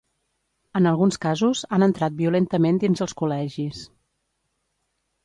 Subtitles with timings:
[0.79, 3.83] En alguns casos, han entrat violentament dins els col·legis.